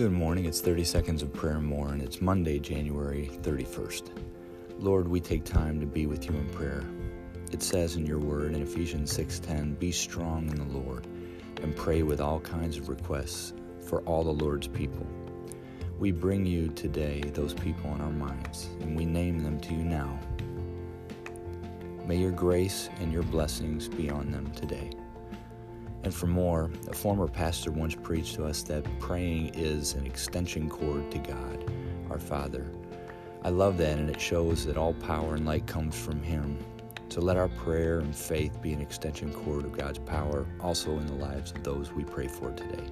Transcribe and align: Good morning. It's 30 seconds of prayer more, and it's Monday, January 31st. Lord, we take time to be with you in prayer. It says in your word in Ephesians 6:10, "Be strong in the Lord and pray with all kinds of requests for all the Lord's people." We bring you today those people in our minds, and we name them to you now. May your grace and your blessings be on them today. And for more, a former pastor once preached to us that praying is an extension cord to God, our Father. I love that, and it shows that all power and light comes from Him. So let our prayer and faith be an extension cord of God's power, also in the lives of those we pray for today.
Good 0.00 0.12
morning. 0.12 0.46
It's 0.46 0.62
30 0.62 0.84
seconds 0.84 1.22
of 1.22 1.30
prayer 1.30 1.60
more, 1.60 1.92
and 1.92 2.00
it's 2.00 2.22
Monday, 2.22 2.58
January 2.58 3.28
31st. 3.42 4.04
Lord, 4.78 5.06
we 5.06 5.20
take 5.20 5.44
time 5.44 5.78
to 5.78 5.84
be 5.84 6.06
with 6.06 6.24
you 6.24 6.34
in 6.34 6.48
prayer. 6.48 6.82
It 7.52 7.62
says 7.62 7.96
in 7.96 8.06
your 8.06 8.18
word 8.18 8.54
in 8.54 8.62
Ephesians 8.62 9.12
6:10, 9.12 9.74
"Be 9.74 9.92
strong 9.92 10.48
in 10.48 10.54
the 10.54 10.78
Lord 10.78 11.06
and 11.62 11.76
pray 11.76 12.02
with 12.02 12.18
all 12.18 12.40
kinds 12.40 12.78
of 12.78 12.88
requests 12.88 13.52
for 13.78 14.00
all 14.04 14.24
the 14.24 14.42
Lord's 14.42 14.68
people." 14.68 15.06
We 15.98 16.12
bring 16.12 16.46
you 16.46 16.68
today 16.68 17.20
those 17.34 17.52
people 17.52 17.94
in 17.94 18.00
our 18.00 18.10
minds, 18.10 18.70
and 18.80 18.96
we 18.96 19.04
name 19.04 19.40
them 19.40 19.60
to 19.60 19.74
you 19.74 19.84
now. 19.84 20.18
May 22.08 22.16
your 22.16 22.32
grace 22.32 22.88
and 23.02 23.12
your 23.12 23.24
blessings 23.24 23.86
be 23.86 24.08
on 24.08 24.30
them 24.30 24.50
today. 24.52 24.92
And 26.02 26.14
for 26.14 26.26
more, 26.26 26.70
a 26.88 26.94
former 26.94 27.28
pastor 27.28 27.70
once 27.70 27.94
preached 27.94 28.36
to 28.36 28.44
us 28.46 28.62
that 28.64 28.84
praying 28.98 29.54
is 29.54 29.94
an 29.94 30.06
extension 30.06 30.68
cord 30.68 31.10
to 31.10 31.18
God, 31.18 31.70
our 32.10 32.18
Father. 32.18 32.66
I 33.42 33.50
love 33.50 33.76
that, 33.78 33.98
and 33.98 34.08
it 34.08 34.20
shows 34.20 34.64
that 34.66 34.76
all 34.76 34.94
power 34.94 35.34
and 35.34 35.46
light 35.46 35.66
comes 35.66 35.98
from 35.98 36.22
Him. 36.22 36.58
So 37.08 37.20
let 37.20 37.36
our 37.36 37.48
prayer 37.48 37.98
and 37.98 38.14
faith 38.14 38.62
be 38.62 38.72
an 38.72 38.80
extension 38.80 39.32
cord 39.32 39.64
of 39.64 39.72
God's 39.72 39.98
power, 39.98 40.46
also 40.60 40.96
in 40.98 41.06
the 41.06 41.14
lives 41.14 41.50
of 41.52 41.62
those 41.64 41.92
we 41.92 42.04
pray 42.04 42.28
for 42.28 42.50
today. 42.52 42.84